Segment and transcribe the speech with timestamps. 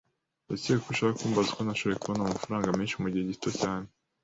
[0.45, 3.87] Ndakeka ko ushaka kumbaza uko nashoboye kubona amafaranga menshi mugihe gito cyane.